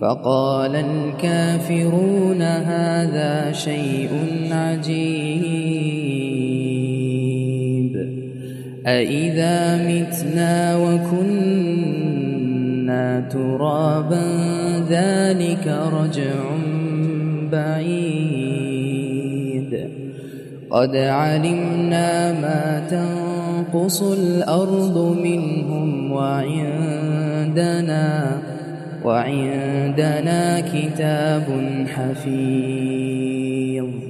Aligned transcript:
فقال 0.00 0.76
الكافرون 0.76 2.42
هذا 2.42 3.52
شيء 3.52 4.10
عجيب. 4.50 6.09
أإذا 8.86 9.88
متنا 9.88 10.76
وكنا 10.76 12.40
ترابا 13.20 14.22
ذلك 14.90 15.78
رجع 15.92 16.34
بعيد. 17.52 18.60
قد 20.70 20.96
علمنا 20.96 22.32
ما 22.32 22.82
تنقص 22.90 24.02
الأرض 24.02 25.16
منهم 25.22 26.12
وعندنا 26.12 28.06
وعندنا 29.04 30.60
كتاب 30.60 31.44
حفيظ. 31.86 34.09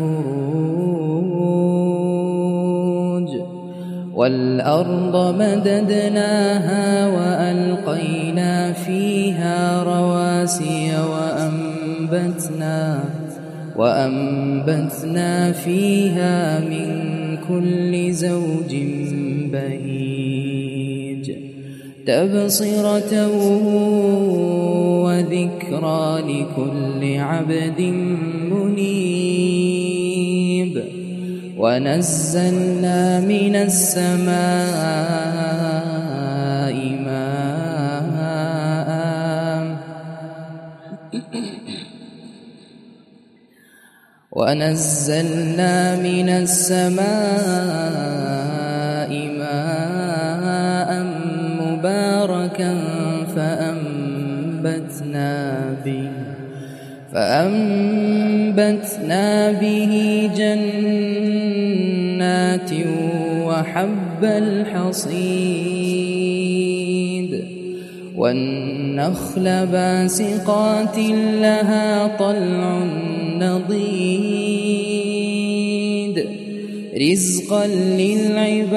من 0.00 0.02
فروج 0.02 1.66
والأرض 4.14 5.34
مددناها 5.40 7.06
وألقينا 7.06 8.72
فيها 8.72 9.82
رواسي 9.82 10.92
وأنبتنا 11.10 13.04
وأنبتنا 13.76 15.52
فيها 15.52 16.60
من 16.60 17.06
كل 17.48 18.12
زوج 18.12 18.76
بهيج. 19.52 21.32
تبصرة 22.06 23.28
وذكرى 25.04 26.22
لكل 26.22 27.18
عبد 27.20 27.80
منيب 28.50 29.65
ونزلنا 31.56 33.20
من 33.20 33.56
السماء 33.56 34.36
ماء. 37.06 37.36
ونزلنا 44.36 45.96
من 45.96 46.28
السماء 46.28 47.06
ماء 49.40 50.90
مباركا 51.60 52.72
فأنبتنا 53.36 55.30
به 55.84 56.10
فأنبتنا 57.12 58.76
به 59.52 59.94
وحب 63.76 64.24
الحصيد 64.24 65.12
والنخل 68.16 69.66
باسقات 69.66 70.98
لها 71.40 72.16
طلع 72.16 72.84
نضيد 73.38 73.76
رزقا 77.10 77.66
للعباد 77.66 78.76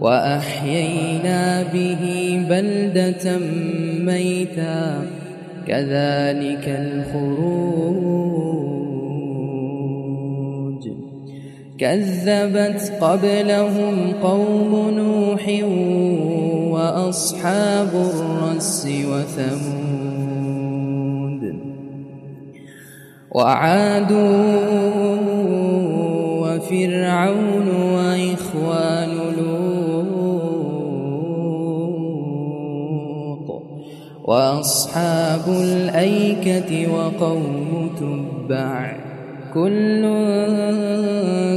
وأحيينا 0.00 1.62
به 1.72 2.02
بلدة 2.50 3.38
ميتا 3.98 5.02
كذلك 5.66 6.68
الخروج 6.68 8.03
كذبت 11.78 12.92
قبلهم 13.00 14.12
قوم 14.22 14.90
نوح 14.90 15.48
وأصحاب 16.72 17.88
الرس 17.94 18.88
وثمود 19.10 20.54
وعاد 23.30 24.12
وفرعون 26.42 27.68
وإخوان 27.68 29.10
لوط 29.38 30.54
وأصحاب 34.24 35.48
الأيكة 35.48 36.92
وقوم 36.92 37.90
تبع 38.00 39.13
كل 39.54 40.02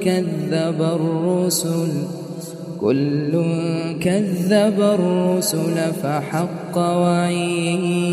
كذب 0.00 0.82
الرسل 0.82 1.88
كل 2.80 3.32
كذب 4.00 4.80
الرسل 4.80 5.92
فحق 6.02 6.78
وعيد. 6.78 8.10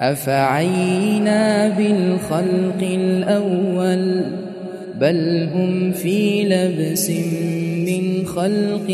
أفعينا 0.00 1.68
بالخلق 1.68 2.82
الأول 2.82 4.24
بل 5.00 5.48
هم 5.54 5.92
في 5.92 6.44
لبس 6.44 7.10
من 7.86 8.26
خلق 8.26 8.88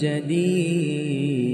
جديد. 0.00 1.53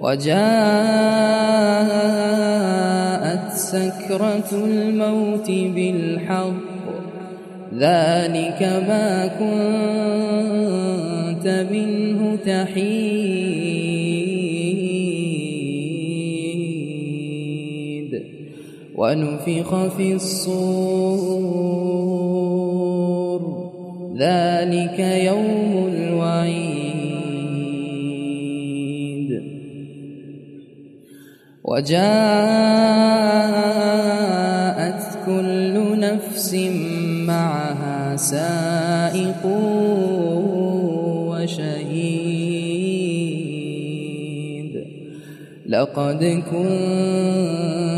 وجاءت 0.00 0.34
سكرة 3.52 4.50
الموت 4.52 5.50
بالحق. 5.50 6.74
ذلك 7.74 8.62
ما 8.88 9.26
كنت 9.26 9.44
منه 11.70 12.36
تحيد. 12.46 13.63
ونفخ 18.96 19.86
في 19.96 20.12
الصور. 20.12 21.74
ذلك 24.18 24.98
يوم 24.98 25.88
الوعيد. 25.96 26.94
وجاءت 31.64 31.94
كل 35.26 36.00
نفس 36.00 36.54
معها 37.26 38.16
سائق 38.16 39.46
وشهيد. 41.28 42.34
لقد 45.66 46.42
كنت 46.50 47.63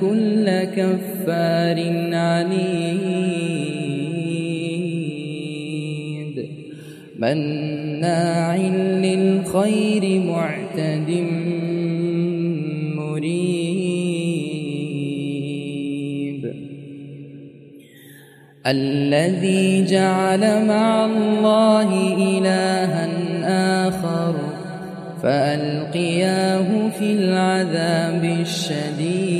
كل 0.00 0.46
كفار 0.64 1.78
عنيد 2.12 2.90
مناع 7.18 8.56
للخير 9.04 10.20
معتد 10.20 11.10
الذي 18.70 19.84
جعل 19.84 20.66
مع 20.66 21.04
الله 21.04 22.16
إلها 22.16 23.08
آخر 23.88 24.34
فألقياه 25.22 26.88
في 26.98 27.12
العذاب 27.12 28.24
الشديد 28.24 29.39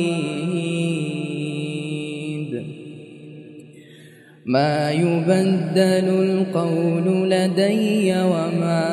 ما 4.45 4.91
يبدل 4.91 6.07
القول 6.23 7.29
لدي 7.31 8.13
وما 8.13 8.87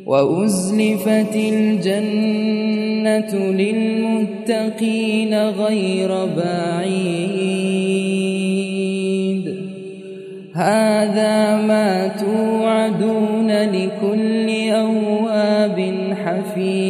وأزلفت 0.06 1.36
الجنة 1.36 2.72
للمتقين 3.52 5.34
غير 5.34 6.26
بعيد. 6.26 7.60
هذا 10.54 11.62
ما 11.68 12.08
توعدون 12.08 13.52
لكل 13.52 14.50
أواب 14.70 15.94
حفيظ. 16.24 16.88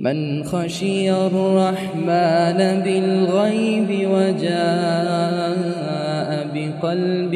من 0.00 0.44
خشي 0.44 1.10
الرحمن 1.12 2.58
بالغيب 2.84 4.08
وجاء 4.10 5.48
بقلب 6.54 7.34